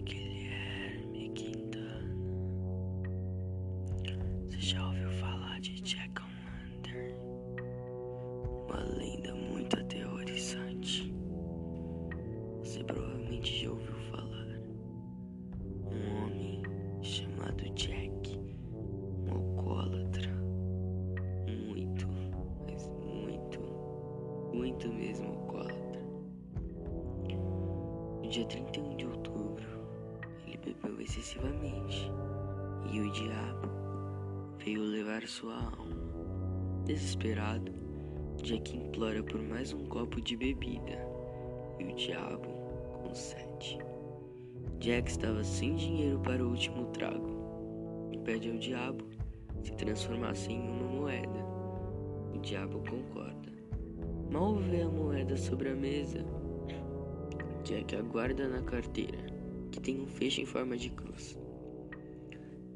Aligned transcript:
Guilherme 0.00 1.30
Quintana. 1.30 2.16
Você 4.48 4.60
já 4.60 4.86
ouviu 4.86 5.10
falar 5.10 5.60
de 5.60 5.80
Jack 5.82 6.12
O'Lantern? 6.20 7.14
Uma 8.68 8.80
lenda 8.96 9.34
muito 9.34 9.78
aterrorizante. 9.78 11.14
Você 12.58 12.82
provavelmente 12.84 13.62
já 13.64 13.70
ouviu 13.70 13.94
falar. 14.10 14.58
Um 15.86 16.24
homem 16.24 16.62
chamado 17.02 17.62
Jack, 17.74 18.38
um 18.72 19.32
alcoólatra. 19.32 20.30
Muito, 21.66 22.06
mas 22.66 22.88
muito, 22.88 23.60
muito 24.54 24.88
mesmo 24.92 25.28
alcoólatra. 25.28 26.00
No 28.22 28.28
dia 28.28 28.46
31 28.46 28.96
de 28.96 29.06
bebeu 30.64 31.00
excessivamente 31.00 32.10
e 32.90 33.00
o 33.00 33.10
diabo 33.12 33.68
veio 34.58 34.82
levar 34.82 35.22
sua 35.26 35.54
alma. 35.54 35.94
Desesperado, 36.86 37.72
Jack 38.42 38.76
implora 38.76 39.22
por 39.22 39.42
mais 39.42 39.72
um 39.72 39.86
copo 39.86 40.20
de 40.20 40.36
bebida 40.36 40.98
e 41.78 41.84
o 41.84 41.94
diabo 41.94 42.48
concede. 43.02 43.78
Jack 44.80 45.10
estava 45.10 45.44
sem 45.44 45.74
dinheiro 45.76 46.18
para 46.20 46.44
o 46.44 46.50
último 46.50 46.86
trago 46.86 48.08
e 48.12 48.18
pede 48.18 48.50
ao 48.50 48.58
diabo 48.58 49.04
se 49.62 49.72
transformasse 49.76 50.52
em 50.52 50.60
uma 50.60 50.88
moeda. 50.88 51.44
O 52.34 52.38
diabo 52.38 52.78
concorda. 52.80 53.52
Mal 54.30 54.56
vê 54.56 54.82
a 54.82 54.88
moeda 54.88 55.36
sobre 55.36 55.70
a 55.70 55.74
mesa, 55.74 56.24
Jack 57.64 57.96
aguarda 57.96 58.46
na 58.46 58.60
carteira, 58.60 59.33
que 59.74 59.80
tem 59.80 60.00
um 60.00 60.06
feixe 60.06 60.40
em 60.40 60.46
forma 60.46 60.76
de 60.76 60.88
cruz. 60.90 61.36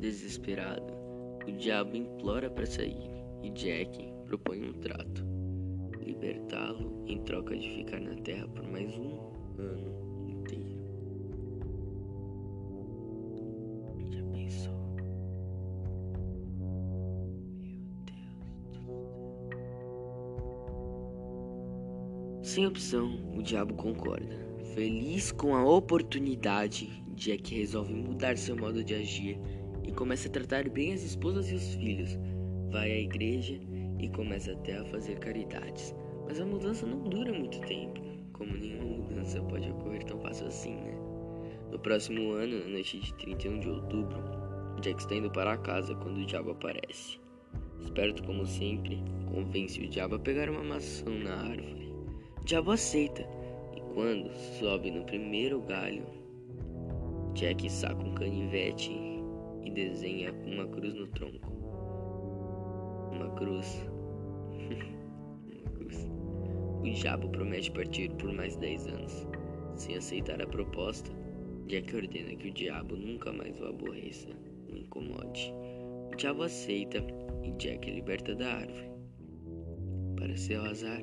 Desesperado, 0.00 0.94
o 1.46 1.52
diabo 1.52 1.94
implora 1.94 2.48
para 2.48 2.64
sair 2.64 3.10
e 3.42 3.50
Jack 3.50 4.02
propõe 4.24 4.64
um 4.64 4.72
trato: 4.80 5.22
libertá-lo 6.00 7.04
em 7.06 7.22
troca 7.24 7.54
de 7.54 7.68
ficar 7.68 8.00
na 8.00 8.14
Terra 8.16 8.48
por 8.48 8.66
mais 8.68 8.96
um 8.96 9.18
ano 9.58 10.26
inteiro. 10.26 10.80
Já 14.10 14.22
pensou? 14.32 14.74
Meu 17.60 17.90
Deus. 18.06 18.46
Sem 22.42 22.66
opção, 22.66 23.36
o 23.36 23.42
diabo 23.42 23.74
concorda. 23.74 24.45
Feliz 24.76 25.32
com 25.32 25.56
a 25.56 25.64
oportunidade, 25.64 27.02
Jack 27.14 27.54
resolve 27.54 27.94
mudar 27.94 28.36
seu 28.36 28.54
modo 28.54 28.84
de 28.84 28.94
agir 28.94 29.40
e 29.82 29.90
começa 29.90 30.28
a 30.28 30.30
tratar 30.30 30.68
bem 30.68 30.92
as 30.92 31.02
esposas 31.02 31.50
e 31.50 31.54
os 31.54 31.74
filhos. 31.76 32.18
Vai 32.70 32.92
à 32.92 32.98
igreja 32.98 33.58
e 33.98 34.06
começa 34.10 34.52
até 34.52 34.76
a 34.76 34.84
fazer 34.84 35.18
caridades. 35.18 35.94
Mas 36.26 36.38
a 36.38 36.44
mudança 36.44 36.84
não 36.84 37.04
dura 37.04 37.32
muito 37.32 37.58
tempo, 37.62 38.02
como 38.34 38.54
nenhuma 38.54 38.98
mudança 38.98 39.40
pode 39.44 39.66
ocorrer 39.70 40.04
tão 40.04 40.20
fácil 40.20 40.46
assim, 40.46 40.74
né? 40.74 40.94
No 41.70 41.78
próximo 41.78 42.32
ano, 42.32 42.58
na 42.58 42.68
noite 42.68 43.00
de 43.00 43.14
31 43.14 43.60
de 43.60 43.70
outubro, 43.70 44.18
Jack 44.82 45.00
está 45.00 45.14
indo 45.14 45.30
para 45.30 45.56
casa 45.56 45.94
quando 45.94 46.18
o 46.18 46.26
diabo 46.26 46.50
aparece. 46.50 47.18
Esperto 47.80 48.22
como 48.24 48.44
sempre, 48.44 49.02
convence 49.32 49.80
o 49.80 49.88
diabo 49.88 50.16
a 50.16 50.18
pegar 50.18 50.50
uma 50.50 50.62
maçã 50.62 51.08
na 51.08 51.34
árvore. 51.34 51.94
O 52.42 52.44
diabo 52.44 52.72
aceita 52.72 53.26
quando 53.96 54.30
sobe 54.58 54.90
no 54.90 55.06
primeiro 55.06 55.62
galho, 55.62 56.04
Jack 57.32 57.66
saca 57.70 58.04
um 58.04 58.12
canivete 58.12 58.92
e 59.64 59.70
desenha 59.70 60.34
uma 60.44 60.66
cruz 60.66 60.92
no 60.92 61.06
tronco. 61.06 61.50
Uma 63.10 63.30
cruz. 63.36 63.82
uma 65.48 65.70
cruz. 65.70 66.10
O 66.80 66.82
diabo 66.82 67.30
promete 67.30 67.70
partir 67.70 68.10
por 68.16 68.30
mais 68.34 68.54
10 68.58 68.86
anos. 68.86 69.26
Sem 69.76 69.96
aceitar 69.96 70.42
a 70.42 70.46
proposta, 70.46 71.10
Jack 71.66 71.96
ordena 71.96 72.36
que 72.36 72.48
o 72.48 72.52
diabo 72.52 72.96
nunca 72.96 73.32
mais 73.32 73.58
o 73.58 73.64
aborreça, 73.64 74.28
o 74.70 74.76
incomode. 74.76 75.54
O 76.12 76.16
diabo 76.16 76.42
aceita 76.42 76.98
e 77.42 77.50
Jack 77.52 77.88
é 77.88 77.94
liberta 77.94 78.34
da 78.34 78.56
árvore. 78.56 78.90
Para 80.16 80.36
seu 80.36 80.62
azar, 80.66 81.00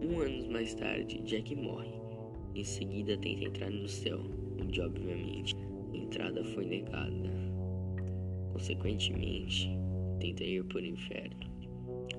um 0.00 0.20
ano 0.20 0.50
mais 0.50 0.74
tarde, 0.74 1.22
Jack 1.24 1.54
morre. 1.54 2.03
Em 2.54 2.62
seguida, 2.62 3.16
tenta 3.16 3.44
entrar 3.44 3.70
no 3.70 3.88
céu, 3.88 4.20
onde 4.62 4.80
obviamente 4.80 5.56
a 5.92 5.96
entrada 5.96 6.44
foi 6.44 6.64
negada. 6.64 7.30
Consequentemente, 8.52 9.68
tenta 10.20 10.44
ir 10.44 10.64
para 10.64 10.78
o 10.78 10.86
inferno. 10.86 11.36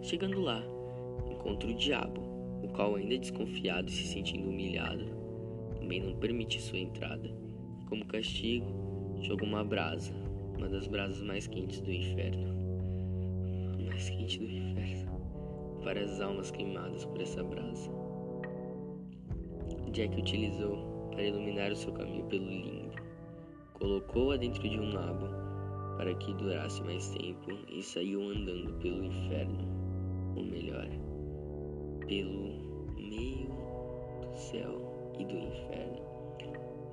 Chegando 0.02 0.42
lá, 0.42 0.62
encontra 1.32 1.70
o 1.70 1.74
diabo, 1.74 2.22
o 2.62 2.68
qual, 2.68 2.96
ainda 2.96 3.18
desconfiado 3.18 3.88
e 3.88 3.92
se 3.92 4.08
sentindo 4.08 4.50
humilhado, 4.50 5.06
também 5.80 6.02
não 6.02 6.18
permite 6.18 6.62
sua 6.62 6.80
entrada. 6.80 7.30
Como 7.88 8.06
castigo, 8.06 8.68
joga 9.22 9.46
uma 9.46 9.64
brasa, 9.64 10.14
uma 10.58 10.68
das 10.68 10.86
brasas 10.86 11.22
mais 11.22 11.48
quentes 11.48 11.80
do 11.80 11.94
inferno. 11.94 12.54
Mais 13.86 14.10
quente 14.10 14.40
do 14.40 14.52
inferno. 14.52 15.80
Várias 15.82 16.20
almas 16.20 16.52
queimadas 16.52 17.06
por 17.06 17.22
essa 17.22 17.42
brasa. 17.42 18.05
Jack 19.96 20.20
utilizou 20.20 21.08
para 21.10 21.24
iluminar 21.24 21.72
o 21.72 21.76
seu 21.76 21.94
caminho 21.94 22.26
pelo 22.26 22.44
limbo. 22.44 22.92
Colocou-a 23.76 24.36
dentro 24.36 24.68
de 24.68 24.78
um 24.78 24.92
nabo 24.92 25.28
para 25.96 26.14
que 26.16 26.34
durasse 26.34 26.84
mais 26.84 27.12
tempo 27.12 27.52
e 27.70 27.82
saiu 27.82 28.22
andando 28.22 28.74
pelo 28.82 29.06
inferno, 29.06 29.66
ou 30.36 30.44
melhor, 30.44 30.86
pelo 32.08 32.92
meio 32.98 33.48
do 34.22 34.36
céu 34.36 35.14
e 35.18 35.24
do 35.24 35.38
inferno. 35.38 36.02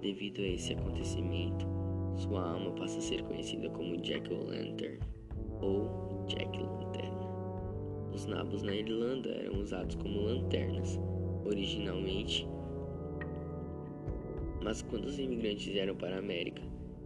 Devido 0.01 0.41
a 0.41 0.47
esse 0.47 0.73
acontecimento, 0.73 1.67
sua 2.19 2.53
alma 2.53 2.71
passa 2.71 2.99
a 2.99 3.03
ser 3.03 3.21
conhecida 3.25 3.69
como 3.71 3.97
Jack 3.97 4.33
O'Lantern 4.33 5.01
ou 5.61 6.25
Jack 6.29 6.57
Lanterna. 6.57 7.27
Os 8.15 8.27
nabos 8.27 8.63
na 8.63 8.77
Irlanda 8.77 9.31
eram 9.31 9.59
usados 9.59 9.97
como 9.97 10.21
lanternas, 10.21 11.01
originalmente, 11.45 12.47
mas 14.63 14.83
quando 14.83 15.07
os 15.07 15.19
imigrantes 15.19 15.67
vieram 15.67 15.95
para 15.95 16.17
a 16.17 16.19
América, 16.19 16.63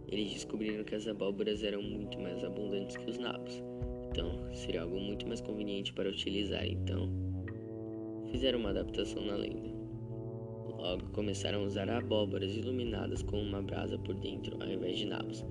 eles 0.07 0.31
descobriram 0.31 0.83
que 0.83 0.95
as 0.95 1.07
abóboras 1.07 1.63
eram 1.63 1.81
muito 1.81 2.19
mais 2.19 2.43
abundantes 2.43 2.95
que 2.95 3.09
os 3.09 3.17
nabos, 3.17 3.61
então 4.09 4.31
seria 4.53 4.83
algo 4.83 4.99
muito 4.99 5.27
mais 5.27 5.41
conveniente 5.41 5.93
para 5.93 6.09
utilizar. 6.09 6.65
Então, 6.65 7.09
fizeram 8.31 8.59
uma 8.59 8.69
adaptação 8.69 9.25
na 9.25 9.35
lenda. 9.35 9.75
Logo 10.77 11.09
começaram 11.11 11.61
a 11.61 11.63
usar 11.63 11.89
abóboras 11.89 12.55
iluminadas 12.55 13.21
com 13.23 13.41
uma 13.41 13.61
brasa 13.61 13.97
por 13.97 14.15
dentro 14.15 14.57
ao 14.61 14.69
invés 14.69 14.99
de 14.99 15.05
nabos. 15.05 15.43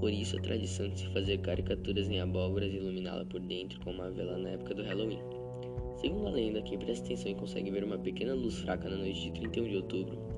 Por 0.00 0.12
isso 0.12 0.36
a 0.36 0.40
tradição 0.40 0.88
de 0.88 1.00
se 1.00 1.06
fazer 1.12 1.38
caricaturas 1.38 2.08
em 2.08 2.20
abóboras 2.20 2.72
e 2.72 2.76
iluminá-la 2.76 3.24
por 3.26 3.40
dentro 3.40 3.78
com 3.80 3.90
uma 3.90 4.10
vela 4.10 4.38
na 4.38 4.50
época 4.50 4.74
do 4.74 4.82
Halloween. 4.82 5.20
Segundo 5.98 6.28
a 6.28 6.30
lenda, 6.30 6.62
quem 6.62 6.78
presta 6.78 7.04
atenção 7.04 7.30
e 7.30 7.34
consegue 7.34 7.70
ver 7.70 7.84
uma 7.84 7.98
pequena 7.98 8.34
luz 8.34 8.58
fraca 8.58 8.88
na 8.88 8.96
noite 8.96 9.20
de 9.20 9.32
31 9.32 9.68
de 9.68 9.76
outubro 9.76 10.31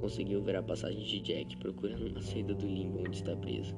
conseguiu 0.00 0.42
ver 0.42 0.56
a 0.56 0.62
passagem 0.62 1.02
de 1.02 1.20
Jack 1.20 1.56
procurando 1.58 2.08
uma 2.08 2.20
saída 2.20 2.54
do 2.54 2.66
limbo 2.66 3.00
onde 3.00 3.16
está 3.16 3.36
preso. 3.36 3.74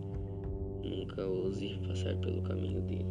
Nunca 0.84 1.26
ouse 1.26 1.78
passar 1.86 2.16
pelo 2.16 2.42
caminho 2.42 2.80
dele. 2.82 3.06